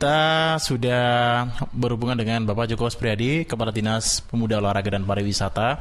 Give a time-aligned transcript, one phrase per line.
[0.00, 1.04] kita sudah
[1.76, 5.76] berhubungan dengan Bapak Joko Spriadi, Kepala Dinas Pemuda Olahraga dan Pariwisata,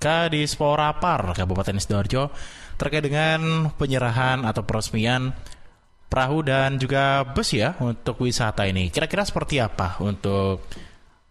[0.00, 2.32] Kadis Porapar, Kabupaten Sidoarjo,
[2.80, 5.36] terkait dengan penyerahan atau peresmian
[6.08, 8.88] perahu dan juga bus ya untuk wisata ini.
[8.88, 10.64] Kira-kira seperti apa untuk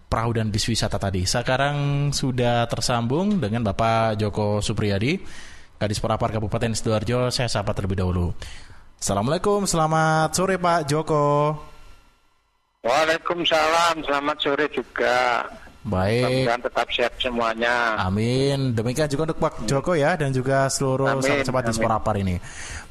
[0.06, 1.26] perahu dan bis wisata tadi?
[1.26, 5.18] Sekarang sudah tersambung dengan Bapak Joko Supriyadi,
[5.82, 7.34] Kadis Porapar Kabupaten Sidoarjo.
[7.34, 8.38] Saya sapa terlebih dahulu.
[9.02, 11.73] Assalamualaikum, selamat sore Pak Joko.
[12.84, 15.48] Waalaikumsalam, selamat sore juga.
[15.88, 16.48] Baik.
[16.48, 17.96] Semoga tetap sehat semuanya.
[17.96, 18.76] Amin.
[18.76, 22.36] Demikian juga untuk Pak Joko ya dan juga seluruh sahabat-sahabat di Sporapar ini.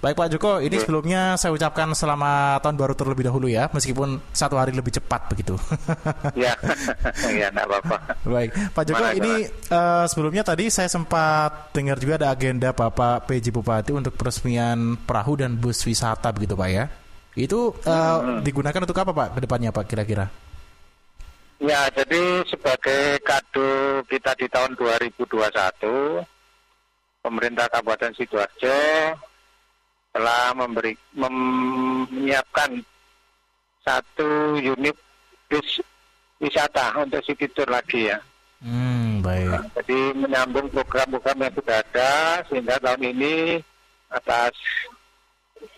[0.01, 0.81] Baik Pak Joko, ini ya.
[0.81, 5.61] sebelumnya saya ucapkan selamat tahun baru terlebih dahulu ya, meskipun satu hari lebih cepat begitu.
[6.41, 6.57] ya,
[7.29, 7.97] ya enggak apa-apa.
[8.25, 9.33] Baik, Pak Joko Mana, ini
[9.73, 15.37] uh, sebelumnya tadi saya sempat dengar juga ada agenda Bapak PJ Bupati untuk peresmian perahu
[15.37, 16.89] dan bus wisata begitu Pak ya.
[17.33, 18.41] Itu uh, hmm.
[18.45, 20.29] digunakan untuk apa Pak ke depannya Pak kira-kira?
[21.63, 26.27] Ya, jadi sebagai kado kita di tahun 2021,
[27.23, 28.79] pemerintah Kabupaten Sidoarjo
[30.13, 32.83] telah memberi menyiapkan
[33.87, 34.99] satu unit
[35.47, 35.81] bis
[36.43, 38.19] wisata untuk city tour lagi ya.
[38.59, 39.49] Hmm, baik.
[39.55, 42.11] Nah, jadi menyambung program-program yang sudah ada
[42.51, 43.35] sehingga tahun ini
[44.11, 44.55] atas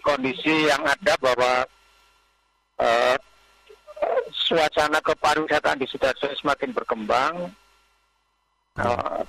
[0.04, 1.64] kondisi yang ada bahwa
[2.80, 3.16] uh,
[4.32, 7.48] suasana kepariwisataan di Sidoarjo semakin berkembang.
[8.74, 9.22] Uh,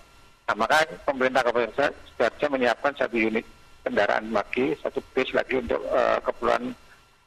[0.50, 3.46] nah, maka pemerintah Kabupaten Sidoarjo menyiapkan satu unit
[3.86, 6.74] kendaraan lagi, satu bis lagi untuk uh, keperluan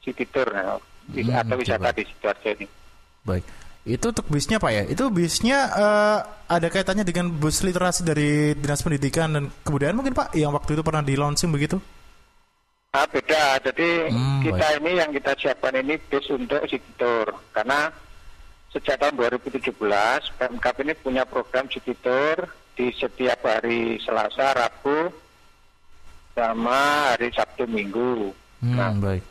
[0.03, 0.77] city tour uh,
[1.15, 2.67] hmm, atau wisata di Sidoarjo ini.
[3.23, 3.45] Baik.
[3.87, 4.83] Itu untuk bisnya Pak ya?
[4.85, 10.35] Itu bisnya uh, ada kaitannya dengan bus literasi dari Dinas Pendidikan dan Kebudayaan mungkin Pak
[10.35, 11.79] yang waktu itu pernah di launching begitu?
[12.89, 13.61] Ah, beda.
[13.61, 14.79] Jadi hmm, kita baik.
[14.81, 17.93] ini yang kita siapkan ini bis untuk city tour karena
[18.73, 19.77] sejak tahun 2017
[20.41, 25.13] Pemkap ini punya program city tour di setiap hari Selasa, Rabu,
[26.33, 28.33] sama hari Sabtu, Minggu.
[28.65, 29.21] Hmm, nah, baik.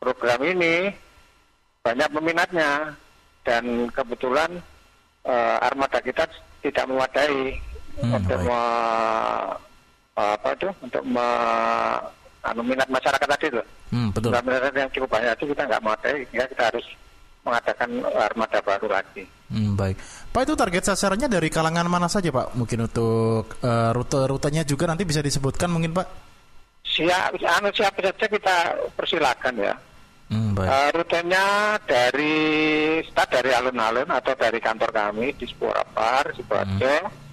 [0.00, 0.88] Program ini
[1.84, 2.96] banyak peminatnya
[3.44, 4.64] dan kebetulan
[5.28, 6.24] uh, armada kita
[6.64, 7.60] tidak memadai
[8.00, 8.62] hmm, untuk me,
[10.16, 11.28] apa itu untuk me,
[12.52, 13.66] anu minat masyarakat tadi loh.
[13.92, 14.32] Hmm, betul.
[14.32, 15.94] Minat yang cukup banyak itu kita nggak mau
[16.32, 16.86] ya kita harus
[17.46, 19.24] mengadakan armada baru lagi.
[19.48, 19.96] Hmm, baik,
[20.28, 22.52] Pak itu target sasarannya dari kalangan mana saja Pak?
[22.52, 26.06] Mungkin untuk uh, rute-rutenya juga nanti bisa disebutkan mungkin Pak?
[26.84, 28.56] Siap, anu siapa saja kita
[28.92, 29.74] persilakan ya.
[30.28, 30.68] Hmm, baik.
[30.68, 31.44] Uh, rutenya
[31.88, 32.36] dari
[33.08, 36.96] start dari alun-alun atau dari kantor kami di Sporapar, Sidoarjo.
[37.08, 37.27] Hmm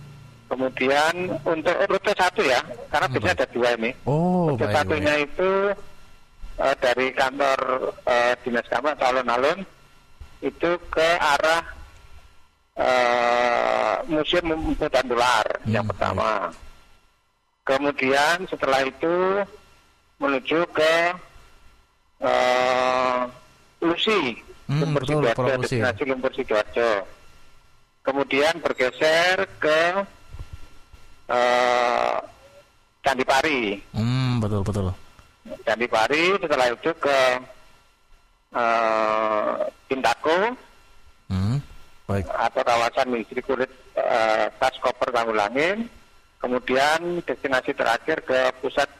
[0.45, 2.61] Kemudian untuk rute satu ya,
[2.93, 3.91] karena biasanya ada dua ini.
[4.05, 5.25] Oh, rute baik, satunya baik.
[5.33, 5.51] itu
[6.61, 7.59] uh, dari kantor
[8.05, 9.59] uh, dinas kami atau alun-alun
[10.45, 11.63] itu ke arah
[12.77, 16.53] uh, Museum Mutan Dolar hmm, yang pertama.
[16.53, 16.63] Baik.
[17.65, 19.41] Kemudian setelah itu
[20.21, 20.93] menuju ke
[22.21, 23.25] uh,
[23.81, 24.37] Lusi,
[24.69, 26.91] hmm, Lumpur Sidoarjo, destinasi Lumpur Sidoarjo.
[28.05, 30.05] Kemudian bergeser ke
[33.15, 33.79] Candi Pari.
[33.95, 34.91] Hmm, betul betul.
[35.63, 37.19] Candi Pari setelah itu ke
[38.51, 39.55] uh,
[39.87, 40.51] Pintako.
[41.31, 41.63] Hmm,
[42.11, 42.27] baik.
[42.27, 45.87] Atau kawasan industri kulit uh, tas koper Tanggulangin.
[46.43, 48.91] Kemudian destinasi terakhir ke pusat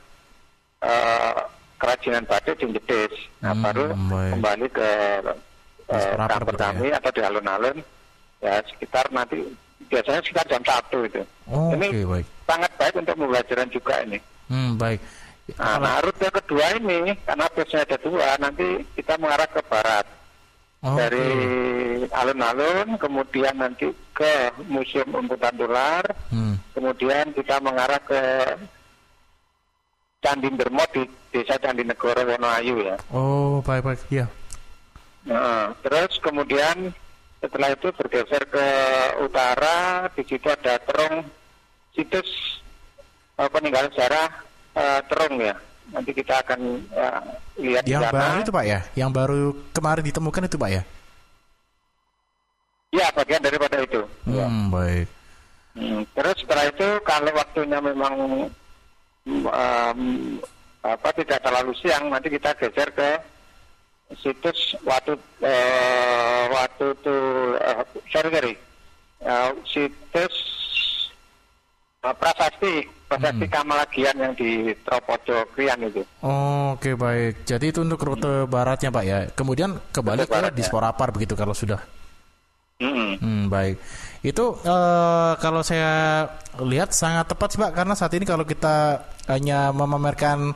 [0.79, 3.11] uh, kerajinan batu di Jedes.
[3.43, 4.31] Nah, hmm, baru baik.
[4.31, 4.89] kembali ke
[5.91, 7.03] uh, kantor kami ya?
[7.03, 7.83] atau di alun-alun
[8.39, 9.43] ya sekitar nanti
[9.91, 11.19] biasanya sekitar jam satu itu.
[11.51, 12.27] Oh, ini okay, baik.
[12.45, 14.19] Sangat baik untuk pembelajaran juga ini.
[14.47, 15.01] Hmm, baik.
[15.57, 18.67] Nah, nah rute kedua ini karena biasanya ada dua, nanti
[18.97, 20.05] kita mengarah ke barat.
[20.85, 20.97] Okay.
[21.01, 21.29] Dari
[22.13, 26.77] alun-alun, kemudian nanti ke Museum Umputan Dolar, hmm.
[26.77, 28.21] kemudian kita mengarah ke
[30.21, 32.97] Candi Bermo di Desa Candi Negoro Wonoayu ya.
[33.09, 34.29] Oh, baik-baik, ya.
[35.25, 36.93] Nah, terus kemudian
[37.41, 38.67] setelah itu bergeser ke
[39.25, 41.25] utara, di situ ada terung
[41.95, 42.59] situs
[43.39, 44.27] uh, peninggalan sejarah
[44.75, 45.55] uh, terung ya.
[45.85, 46.59] Nanti kita akan
[46.91, 47.21] uh,
[47.61, 50.83] lihat yang baru itu pak ya, yang baru kemarin ditemukan itu pak ya?
[52.95, 54.01] Ya bagian daripada itu.
[54.27, 54.47] Hmm, ya.
[54.71, 55.07] baik.
[55.75, 58.13] Hmm, terus setelah itu kalau waktunya memang
[59.27, 60.01] um,
[60.85, 63.09] apa tidak terlalu siang, nanti kita geser ke
[64.21, 67.17] situs waktu uh, waktu itu
[67.57, 67.81] uh,
[68.13, 68.53] sorry sorry
[69.25, 70.35] uh, situs
[72.05, 76.05] uh, prasasti prasasti Kamalagian yang di Tropojo Krian itu.
[76.21, 77.47] Oh, Oke baik.
[77.47, 79.19] Jadi itu untuk rute baratnya Pak ya.
[79.31, 80.59] Kemudian kembali Rute ke.
[80.59, 81.79] Disporapar begitu kalau sudah.
[82.83, 83.15] Mm-mm.
[83.23, 83.79] Hmm, baik.
[84.19, 86.27] Itu eh, kalau saya
[86.59, 90.51] lihat sangat tepat sih Pak karena saat ini kalau kita hanya memamerkan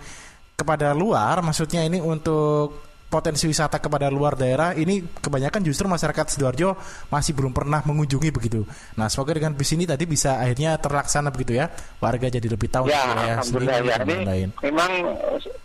[0.59, 6.77] kepada luar, maksudnya ini untuk potensi wisata kepada luar daerah ini kebanyakan justru masyarakat sidoarjo
[7.09, 8.61] masih belum pernah mengunjungi begitu.
[8.95, 12.85] Nah semoga dengan bis ini tadi bisa akhirnya terlaksana begitu ya, warga jadi lebih tahu
[12.93, 14.27] Ya, wilayah alhamdulillah sendiri ya.
[14.29, 14.91] Ini memang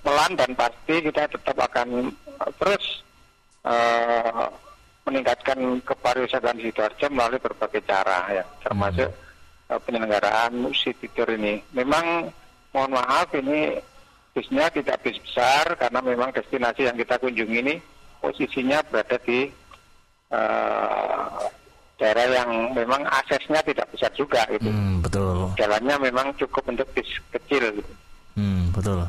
[0.01, 2.85] pelan dan pasti kita tetap akan eh, terus
[3.69, 4.45] eh,
[5.05, 9.13] meningkatkan kepariwisataan sidoarjo melalui berbagai cara ya, termasuk
[9.69, 11.61] eh, penyelenggaraan city tour ini.
[11.77, 12.33] Memang
[12.73, 13.77] mohon maaf ini
[14.35, 17.75] bisnya tidak bis besar karena memang destinasi yang kita kunjungi ini
[18.19, 19.47] posisinya berada di
[20.35, 21.43] eh,
[21.95, 24.67] daerah yang memang aksesnya tidak besar juga gitu.
[24.67, 25.55] Hmm, betul.
[25.55, 27.93] Jalannya memang cukup untuk bis kecil gitu.
[28.35, 29.07] Hmm, betul.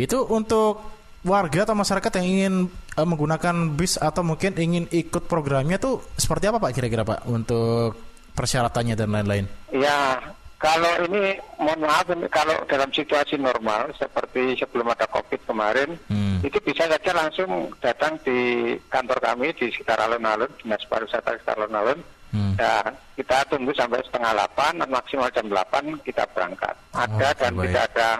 [0.00, 0.80] Itu untuk
[1.26, 2.54] warga atau masyarakat yang ingin
[2.96, 7.98] eh, menggunakan bis atau mungkin ingin ikut programnya tuh seperti apa Pak kira-kira Pak untuk
[8.32, 9.44] persyaratannya dan lain-lain?
[9.74, 10.22] Ya,
[10.58, 16.42] kalau ini mohon maaf ini kalau dalam situasi normal seperti sebelum ada Covid kemarin, Hmm.
[16.42, 18.38] itu bisa saja langsung datang di
[18.86, 21.98] kantor kami di sekitar alun-alun, Dinas Pariwisata sekitar alun-alun.
[22.28, 22.52] Hmm.
[22.58, 26.74] Dan kita tunggu sampai setengah delapan, dan maksimal jam delapan kita berangkat.
[26.92, 27.64] Ada Oke, dan baik.
[27.64, 28.10] tidak ada,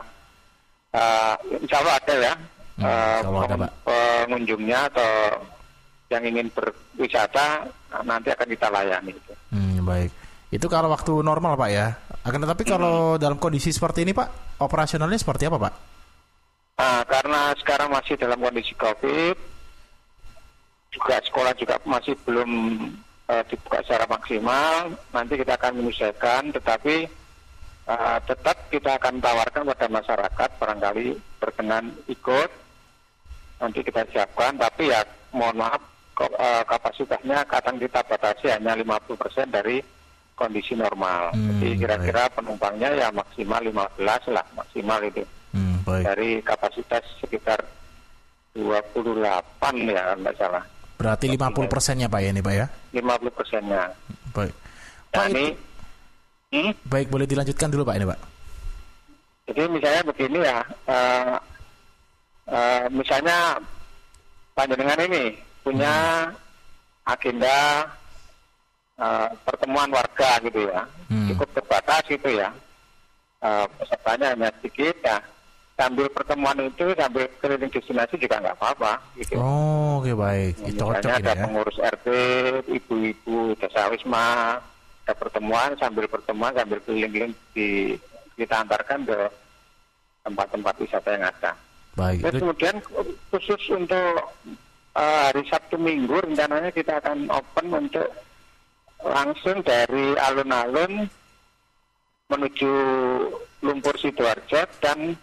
[0.94, 2.35] eh, insya Allah ada ya,
[2.79, 2.87] Hmm,
[3.26, 3.70] Allah ada, Pak.
[3.85, 5.12] pengunjungnya atau
[6.08, 7.67] yang ingin berwisata
[8.00, 9.12] nanti akan kita layani.
[9.50, 10.08] Hmm, baik.
[10.49, 11.93] Itu kalau waktu normal Pak ya.
[12.28, 15.72] Akan tetapi kalau dalam kondisi seperti ini Pak, operasionalnya seperti apa Pak?
[16.76, 19.36] Nah, karena sekarang masih dalam kondisi COVID,
[20.92, 22.50] juga sekolah juga masih belum
[23.32, 24.92] eh, dibuka secara maksimal.
[25.08, 27.08] Nanti kita akan menyesuaikan, tetapi
[27.88, 31.06] eh, tetap kita akan tawarkan pada masyarakat barangkali
[31.40, 32.50] berkenan ikut.
[33.56, 35.00] Nanti kita siapkan, tapi ya
[35.32, 35.80] mohon maaf
[36.20, 39.80] eh, kapasitasnya akan kita batasi hanya 50% dari
[40.38, 41.35] kondisi normal.
[41.35, 43.99] Hmm, Jadi kira-kira penumpangnya ya maksimal 15
[44.31, 46.05] lah, maksimal itu Hmm, baik.
[46.06, 47.58] dari kapasitas sekitar
[48.55, 49.43] 28
[49.85, 50.64] ya kalau nggak salah
[50.94, 52.67] Berarti 50 persennya Pak ya ini Pak ya?
[52.93, 53.82] 50 persennya
[54.31, 54.55] Baik.
[55.08, 55.58] nah, Pak, ini itu-
[56.52, 58.20] hmm, baik boleh dilanjutkan dulu Pak ini Pak.
[59.46, 61.37] jadi misalnya begini ya eh,
[62.49, 63.56] eh, misalnya
[64.52, 65.25] panjenengan ini
[65.62, 65.94] punya
[67.05, 67.87] agenda
[68.98, 71.28] eh, pertemuan warga gitu ya Hmm.
[71.32, 72.50] cukup terbatas gitu ya
[73.38, 75.22] Eh, pesertanya hanya sedikit ya
[75.78, 80.58] sambil pertemuan itu sambil keliling destinasi juga nggak apa-apa gitu Oh, oke baik.
[80.66, 81.46] Itu cocok ada ya.
[81.46, 82.06] pengurus RT,
[82.66, 84.58] ibu-ibu desa wisma,
[85.06, 87.94] ada pertemuan sambil pertemuan sambil keliling-keliling di,
[88.34, 89.18] kita antarkan ke
[90.26, 91.52] tempat-tempat wisata yang ada.
[91.94, 92.26] Baik.
[92.26, 92.76] Itu kemudian
[93.30, 94.34] khusus untuk
[94.92, 98.10] eh, hari Sabtu Minggu rencananya kita akan open untuk
[99.02, 101.06] langsung dari alun-alun
[102.28, 102.72] menuju
[103.64, 105.16] Lumpur Sidoarjo dan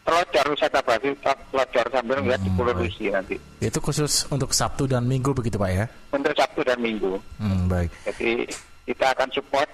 [0.00, 2.88] Telocor wisata basi Telocor sambil melihat di Pulau baik.
[2.88, 5.86] Rusi nanti itu khusus untuk Sabtu dan Minggu begitu Pak ya?
[6.10, 7.20] untuk Sabtu dan Minggu.
[7.36, 7.92] Hmm, baik.
[8.08, 8.48] Jadi
[8.88, 9.68] kita akan support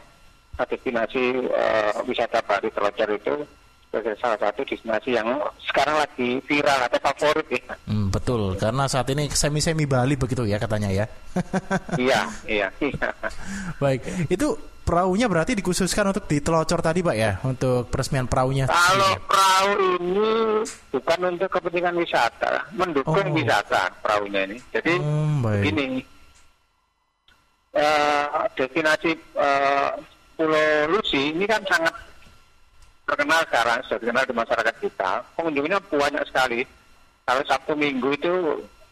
[0.56, 3.34] destinasi uh, wisata Bali Telocor itu
[3.86, 5.28] sebagai salah satu destinasi yang
[5.62, 7.74] sekarang lagi viral atau favorit ya.
[7.86, 11.06] Hmm, betul, karena saat ini semi-semi Bali begitu ya katanya ya.
[11.96, 12.20] iya,
[12.60, 13.08] iya, iya.
[13.78, 14.52] Baik, itu
[14.82, 18.66] perahunya berarti dikhususkan untuk di Telocor tadi Pak ya, untuk peresmian perahunya.
[18.66, 20.28] Kalau perahu ini
[20.92, 23.34] bukan untuk kepentingan wisata, mendukung Oh.
[23.34, 24.56] wisata perahunya ini.
[24.70, 25.62] Jadi Hmm, baik.
[25.64, 25.86] begini,
[27.72, 29.90] eh, destinasi eh,
[30.36, 31.94] Pulau Lusi ini kan sangat
[33.06, 35.10] terkenal sekarang, sudah terkenal di masyarakat kita.
[35.38, 36.60] Pengunjungnya banyak sekali.
[37.26, 38.34] Kalau Sabtu Minggu itu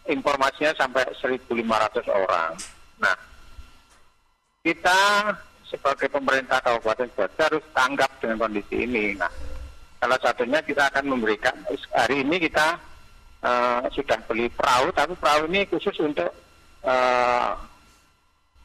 [0.07, 1.51] informasinya sampai 1.500
[2.11, 2.51] orang.
[3.03, 3.15] Nah,
[4.63, 5.31] kita
[5.67, 9.19] sebagai pemerintah Kabupaten Sidoarjo harus tanggap dengan kondisi ini.
[9.19, 9.31] Nah,
[9.99, 11.55] salah satunya kita akan memberikan
[11.95, 12.79] hari ini kita
[13.43, 16.31] eh, sudah beli perahu, tapi perahu ini khusus untuk
[16.87, 17.51] eh,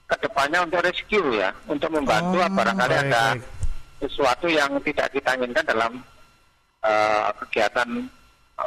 [0.09, 3.58] ke depannya untuk rescue ya, untuk membantu Oh, barangkali baik, ada baik.
[3.99, 5.93] Sesuatu yang tidak kita inginkan dalam
[6.81, 7.89] eh, kegiatan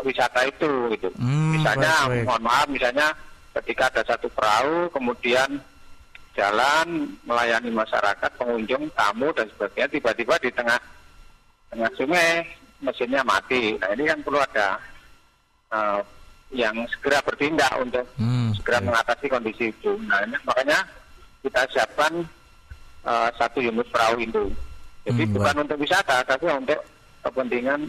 [0.01, 1.09] wisata itu gitu.
[1.17, 2.25] Hmm, misalnya baik, baik.
[2.25, 3.09] mohon maaf misalnya
[3.53, 5.61] ketika ada satu perahu kemudian
[6.33, 10.81] jalan melayani masyarakat pengunjung tamu dan sebagainya tiba-tiba di tengah
[11.69, 12.49] tengah sungai
[12.81, 14.81] mesinnya mati nah ini kan perlu ada
[15.69, 16.01] eh,
[16.53, 18.87] yang segera bertindak untuk Hmm, segera baik.
[18.89, 20.81] mengatasi kondisi itu nah ini, makanya
[21.45, 22.25] kita siapkan
[23.05, 24.49] eh, satu unit perahu itu
[25.03, 26.79] Jadi Hmm, bukan untuk wisata, tapi untuk
[27.23, 27.81] kepentingan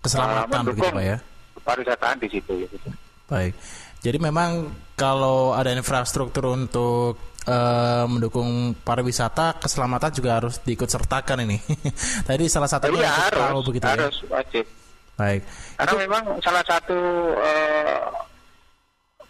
[0.00, 1.18] Keselamatan uh, begitu Pak ya.
[1.60, 2.52] pariwisataan di situ.
[2.64, 2.88] Gitu.
[3.26, 3.52] Baik.
[4.00, 11.58] Jadi memang kalau ada infrastruktur untuk eh, mendukung pariwisata, keselamatan juga harus diikut sertakan ini.
[12.28, 13.92] Tadi salah satunya Iya untuk harus, perahu begitu ya.
[13.98, 14.64] harus wajib.
[15.16, 15.40] Baik.
[15.74, 16.98] Karena memang salah satu
[17.34, 18.04] uh,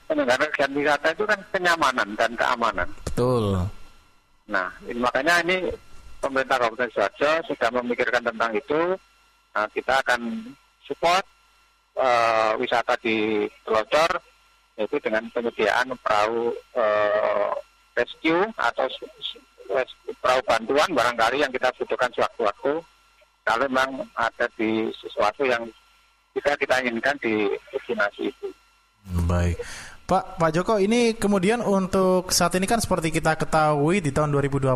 [0.07, 2.89] penyelenggara kegiatan wisata itu kan kenyamanan dan keamanan.
[3.07, 3.45] Betul.
[4.47, 5.57] Nah, ini, makanya ini
[6.27, 8.99] pemerintah Kabupaten Sidoarjo sudah memikirkan tentang itu.
[9.55, 10.51] Nah, kita akan
[10.83, 11.23] support
[11.95, 14.21] eh, wisata di Telocor
[14.77, 17.53] yaitu dengan penyediaan perahu eh,
[17.97, 18.85] rescue atau
[20.21, 22.85] perahu bantuan barangkali yang kita butuhkan sewaktu-waktu
[23.47, 25.65] kalau memang ada di sesuatu yang
[26.37, 28.49] kita kita inginkan di destinasi itu.
[29.25, 29.57] Baik.
[30.07, 34.71] Pak Pak Joko ini kemudian untuk saat ini kan seperti kita ketahui di tahun 2020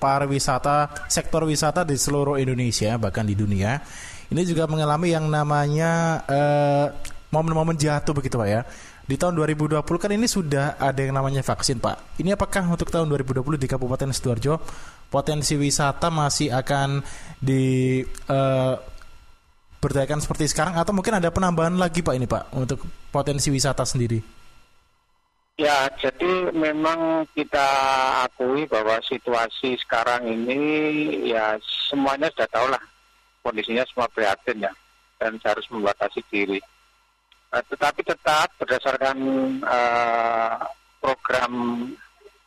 [0.00, 3.76] pariwisata sektor wisata di seluruh Indonesia bahkan di dunia
[4.32, 6.86] ini juga mengalami yang namanya eh,
[7.28, 8.62] momen-momen jatuh begitu Pak ya.
[9.04, 12.16] Di tahun 2020 kan ini sudah ada yang namanya vaksin Pak.
[12.24, 14.56] Ini apakah untuk tahun 2020 di Kabupaten Sidoarjo
[15.12, 17.04] potensi wisata masih akan
[17.36, 18.74] di eh,
[19.76, 22.80] berdayakan seperti sekarang atau mungkin ada penambahan lagi Pak ini Pak untuk
[23.12, 24.43] potensi wisata sendiri?
[25.54, 27.68] Ya, jadi memang kita
[28.26, 30.58] akui bahwa situasi sekarang ini
[31.30, 32.82] ya semuanya sudah tahu lah
[33.38, 34.72] kondisinya semua prihatin ya
[35.22, 36.58] dan harus membatasi diri.
[37.54, 39.16] Eh, tetapi tetap berdasarkan
[39.62, 40.58] eh,
[40.98, 41.52] program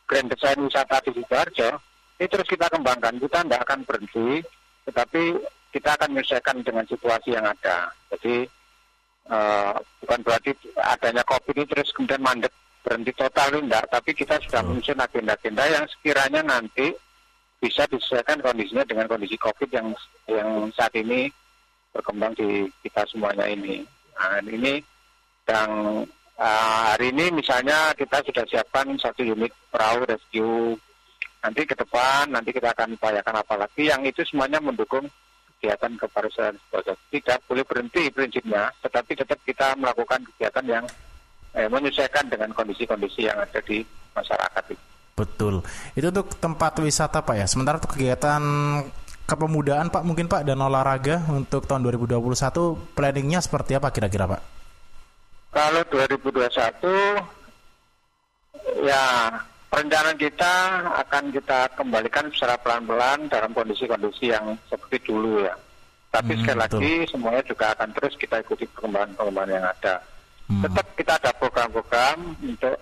[0.04, 1.80] Grand Design Wisata di Sidoarjo
[2.20, 3.16] ini terus kita kembangkan.
[3.16, 4.44] Kita tidak akan berhenti,
[4.84, 5.22] tetapi
[5.72, 7.88] kita akan menyelesaikan dengan situasi yang ada.
[8.12, 8.44] Jadi
[9.32, 9.74] eh,
[10.04, 14.76] bukan berarti adanya COVID ini terus kemudian mandek berhenti total enggak, tapi kita sudah Hmm.
[14.76, 16.94] menyusun agenda-agenda yang sekiranya nanti
[17.58, 19.90] bisa disesuaikan kondisinya dengan kondisi COVID yang
[20.30, 21.26] yang saat ini
[21.90, 23.82] berkembang di kita semuanya ini.
[24.14, 24.78] Nah, ini
[25.50, 25.70] yang
[26.38, 30.78] ah, hari ini misalnya kita sudah siapkan satu unit perahu rescue.
[31.38, 35.06] Nanti ke depan nanti kita akan upayakan apa lagi yang itu semuanya mendukung
[35.58, 40.84] kegiatan kepariwisataan sebagai tidak boleh berhenti prinsipnya, tetapi tetap kita melakukan kegiatan yang
[41.54, 43.80] eh, menyesuaikan dengan kondisi-kondisi yang ada di
[44.12, 44.84] masyarakat itu.
[45.14, 45.54] Betul.
[45.94, 47.46] Itu untuk tempat wisata Pak ya.
[47.50, 48.38] Sementara untuk kegiatan
[49.26, 52.24] kepemudaan Pak mungkin Pak dan olahraga untuk tahun 2021
[52.94, 54.40] planningnya seperti apa kira-kira Pak?
[55.50, 57.18] Kalau 2021
[58.84, 59.32] ya
[59.68, 60.52] perencanaan kita
[61.02, 65.54] akan kita kembalikan secara pelan-pelan dalam kondisi-kondisi yang seperti dulu ya.
[66.08, 66.78] Tapi Hmm, sekali betul.
[66.80, 69.94] lagi semuanya juga akan terus kita ikuti perkembangan-perkembangan yang ada.
[70.48, 70.64] Hmm.
[70.64, 72.76] Tetap kita ada program-program untuk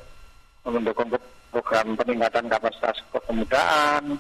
[0.67, 1.11] mendukung
[1.51, 4.19] program peningkatan kapasitas kepemudaan,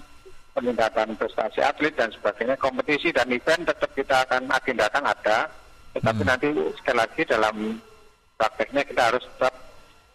[0.51, 5.47] peningkatan prestasi atlet dan sebagainya, kompetisi dan event tetap kita akan agendakan ada,
[5.95, 6.31] tetapi Hmm.
[6.35, 7.57] nanti sekali lagi dalam
[8.35, 9.55] prakteknya kita harus tetap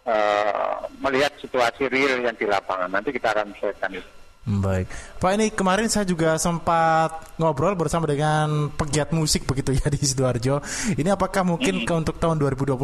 [0.02, 2.90] eh, melihat situasi real yang di lapangan.
[2.90, 4.10] Nanti kita akan menyesuaikan itu.
[4.42, 4.90] Hmm, Baik,
[5.22, 10.58] Pak ini kemarin saya juga sempat ngobrol bersama dengan pegiat musik begitu ya di sidoarjo.
[10.98, 12.74] Ini apakah mungkin ke untuk tahun 2021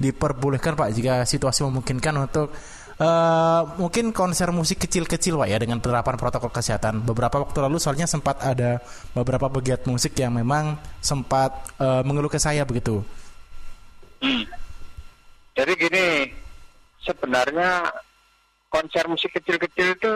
[0.00, 2.48] diperbolehkan Pak jika situasi memungkinkan untuk
[2.96, 7.04] eh, mungkin konser musik kecil-kecil Pak ya dengan penerapan protokol kesehatan.
[7.04, 8.80] Beberapa waktu lalu soalnya sempat ada
[9.12, 13.04] beberapa pegiat musik yang memang sempat eh, mengeluh ke saya begitu.
[15.52, 16.32] Jadi gini,
[17.04, 17.84] sebenarnya
[18.72, 20.12] konser musik kecil-kecil itu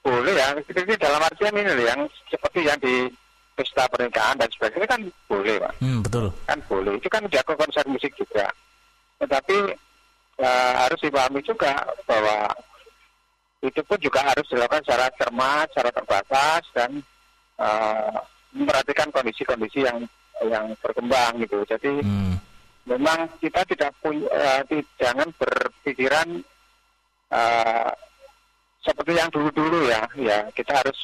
[0.00, 3.10] boleh ya, kecil-kecil dalam artian ini loh, yang seperti yang di
[3.52, 5.72] pesta pernikahan dan sebagainya kan boleh Pak.
[5.82, 6.30] Hmm, betul.
[6.46, 8.46] kan boleh itu kan jago konser musik juga
[9.18, 9.74] tetapi
[10.38, 11.74] eh, harus dipahami juga
[12.06, 12.54] bahwa
[13.58, 16.90] itu pun juga harus dilakukan secara cermat, secara terbatas dan
[17.58, 18.14] eh,
[18.54, 20.06] memperhatikan kondisi-kondisi yang
[20.46, 21.58] yang berkembang gitu.
[21.66, 22.38] Jadi Hmm,
[22.86, 26.38] memang kita tidak punya eh, ti- jangan berpikiran
[27.34, 27.90] eh,
[28.88, 30.08] seperti yang dulu-dulu ya.
[30.16, 30.96] Ya kita harus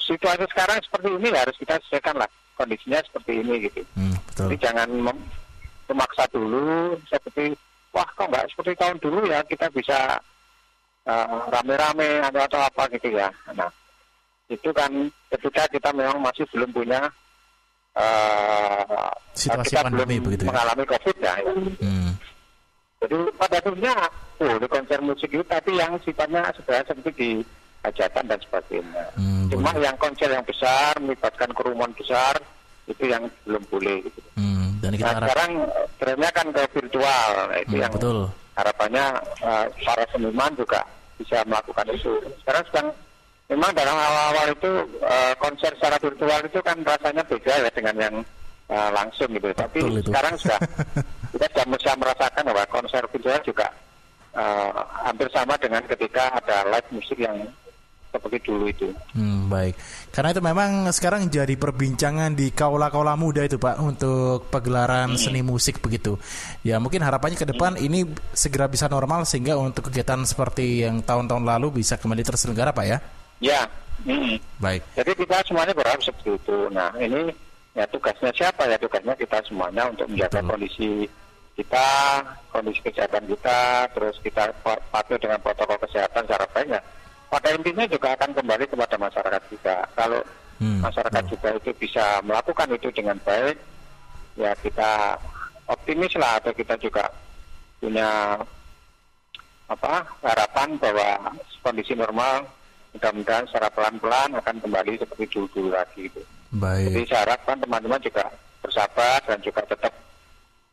[0.00, 3.84] situasi sekarang seperti ini ya harus kita sesuaikan lah kondisinya seperti ini gitu.
[3.96, 4.48] hmm, betul.
[4.48, 5.28] Jadi jangan mem-
[5.92, 7.52] memaksa dulu seperti
[7.92, 10.16] wah kok nggak seperti tahun dulu ya kita bisa
[11.04, 13.28] uh, rame-rame atau atau apa gitu ya.
[13.52, 13.68] Nah
[14.50, 14.90] itu kan
[15.36, 17.00] ketika kita memang masih belum punya
[17.98, 20.48] uh, Situasi kita pandemi belum begitu ya?
[20.54, 21.34] mengalami covid ya.
[21.38, 21.52] ya.
[21.82, 22.09] Hmm,
[23.00, 23.94] Jadi pada akhirnya
[24.44, 27.30] oh di konser musik itu tapi yang sifatnya sebenarnya seperti di
[27.80, 29.04] hajatan dan sebagainya.
[29.16, 29.88] hmm, Cuma boleh.
[29.88, 32.36] yang konser yang besar melibatkan kerumunan besar
[32.84, 34.20] itu yang belum boleh gitu.
[34.36, 35.52] Hmm, dan kita Nah harap sekarang
[35.96, 38.18] trennya kan ke virtual, nah, itu Hmm, yang betul.
[38.60, 39.04] harapannya
[39.40, 40.80] eh, para seniman juga
[41.16, 42.12] bisa melakukan itu.
[42.44, 42.88] Sekarang sedang
[43.48, 44.70] memang dalam awal-awal itu
[45.02, 48.16] uh, konser secara virtual itu kan rasanya beda ya dengan yang
[48.70, 49.50] uh, langsung gitu.
[49.52, 50.06] Tapi itu.
[50.06, 50.60] sekarang sudah
[51.30, 53.66] kita sudah bisa merasakan bahwa konser virtual juga
[54.34, 57.36] uh, hampir sama dengan ketika ada live musik yang
[58.10, 58.90] seperti dulu itu.
[59.14, 59.78] Hmm, baik.
[60.10, 65.78] Karena itu memang sekarang jadi perbincangan di kaula-kaula muda itu Pak untuk pagelaran seni musik
[65.78, 66.18] begitu.
[66.66, 68.02] Ya mungkin harapannya ke depan ini
[68.34, 72.98] segera bisa normal sehingga untuk kegiatan seperti yang tahun-tahun lalu bisa kembali terselenggara Pak ya.
[73.38, 73.60] Ya.
[74.02, 74.42] mm.
[74.58, 74.82] Baik.
[74.98, 76.58] Jadi kita semuanya berharap seperti itu.
[76.74, 77.30] Nah ini
[77.78, 80.50] ya tugasnya siapa ya tugasnya kita semuanya untuk menjaga Betul.
[80.50, 80.90] kondisi
[81.60, 81.88] kita,
[82.48, 86.80] kondisi kesehatan kita, terus kita pa- patuh dengan protokol kesehatan secara baik ya.
[87.28, 89.76] Pada intinya juga akan kembali kepada masyarakat kita.
[89.94, 90.20] Kalau
[90.60, 91.32] Hmm, masyarakat betul.
[91.40, 93.56] juga itu bisa melakukan itu dengan baik,
[94.36, 95.16] ya kita
[95.64, 97.08] optimis lah atau kita juga
[97.80, 98.36] punya
[99.64, 101.32] apa harapan bahwa
[101.64, 102.44] kondisi normal
[102.92, 106.20] mudah-mudahan secara pelan-pelan akan kembali seperti dulu-dulu lagi itu.
[106.52, 107.08] Jadi Baik.
[107.08, 108.28] saya harapkan teman-teman juga
[108.60, 109.96] bersabar dan juga tetap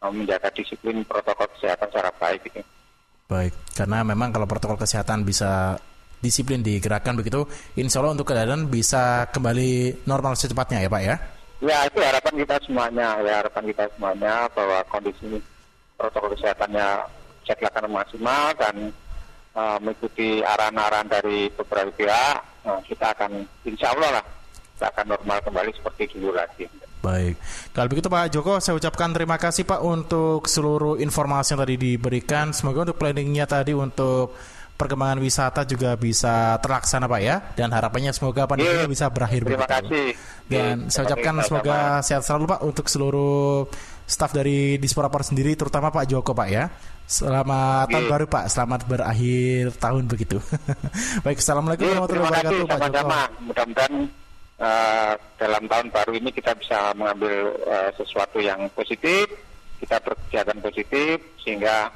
[0.05, 2.61] menjaga disiplin protokol kesehatan secara baik gitu.
[3.27, 3.53] Baik.
[3.73, 5.75] Karena memang kalau protokol kesehatan bisa
[6.21, 7.45] disiplin digerakkan begitu,
[7.77, 11.15] insya Allah untuk keadaan bisa kembali normal secepatnya ya Pak ya.
[11.57, 15.41] Ya itu harapan kita semuanya, ya harapan kita semuanya bahwa kondisi
[15.97, 16.87] protokol kesehatannya
[17.41, 18.75] bisa dilakukan maksimal dan
[19.57, 22.37] uh, mengikuti arahan-arahan dari beberapa pihak,
[22.69, 24.25] uh, kita akan insya Allah lah
[24.77, 26.69] kita akan normal kembali seperti dulu lagi.
[26.97, 27.37] Baik,
[27.71, 32.51] kalau begitu Pak Joko, saya ucapkan terima kasih Pak untuk seluruh informasi yang tadi diberikan.
[32.51, 34.33] Semoga untuk planningnya tadi untuk
[34.73, 37.35] perkembangan wisata juga bisa terlaksana Pak ya.
[37.53, 38.89] Dan harapannya semoga pandemi Iya.
[38.89, 39.73] bisa berakhir Terima begitu.
[39.77, 40.07] kasih.
[40.45, 41.47] Dan Iya, saya ucapkan sama-sama.
[41.47, 43.37] semoga sehat selalu Pak untuk seluruh
[44.03, 46.65] staf dari Dispora Par sendiri, terutama Pak Joko Pak ya.
[47.07, 48.11] Selamat tahun Iya.
[48.11, 50.37] baru Pak, selamat berakhir tahun begitu.
[51.25, 53.45] Baik, assalamualaikum Iya, warahmatullahi terima kasih wabarakatuh Pak Joko.
[53.47, 53.93] Mudah-mudahan
[54.61, 59.29] uh, dalam tahun baru ini kita bisa mengambil uh, sesuatu yang positif,
[59.77, 61.89] kita berkegiatan positif sehingga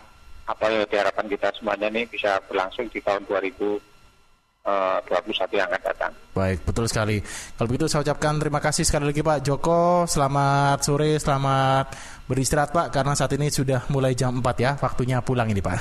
[0.46, 6.12] apa yang diharapkan kita semuanya ini bisa berlangsung di tahun 2021 yang akan datang.
[6.32, 7.22] Baik, betul sekali.
[7.56, 10.06] Kalau begitu saya ucapkan terima kasih sekali lagi Pak Joko.
[10.10, 11.86] Selamat sore, selamat
[12.28, 15.76] beristirahat Pak karena saat ini sudah mulai jam 4 ya, waktunya pulang ini Pak.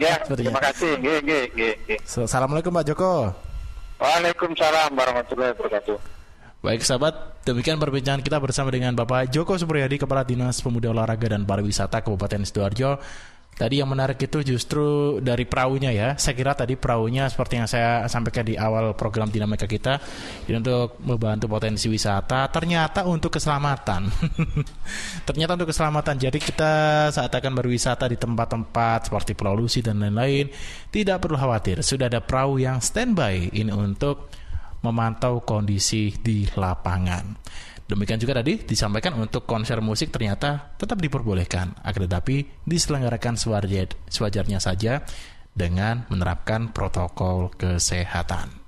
[0.00, 0.96] Ya, terima kasih.
[1.00, 2.00] Nggih.
[2.04, 3.28] So, Assalamualaikum Pak Joko.
[4.00, 6.09] Waalaikumsalam warahmatullahi wabarakatuh.
[6.60, 11.48] Baik sahabat, demikian perbincangan kita bersama dengan Bapak Joko Supriyadi, Kepala Dinas Pemuda Olahraga dan
[11.48, 13.00] Pariwisata Kabupaten Sidoarjo.
[13.56, 16.08] Tadi yang menarik itu justru dari perahunya ya.
[16.20, 20.00] Saya kira tadi perahunya seperti yang saya sampaikan di awal program dinamika kita
[20.48, 22.48] ini untuk membantu potensi wisata.
[22.52, 24.12] Ternyata untuk keselamatan.
[25.28, 26.16] Ternyata untuk keselamatan.
[26.20, 26.72] Jadi kita
[27.08, 30.52] saat akan berwisata di tempat-tempat seperti Pulau Lusi dan lain-lain
[30.92, 31.80] tidak perlu khawatir.
[31.84, 34.28] Sudah ada perahu yang standby ini untuk
[34.80, 37.36] memantau kondisi di lapangan.
[37.90, 44.62] Demikian juga tadi disampaikan untuk konser musik ternyata tetap diperbolehkan, akan tetapi diselenggarakan sewajar- sewajarnya
[44.62, 45.02] saja
[45.50, 48.59] dengan menerapkan protokol kesehatan.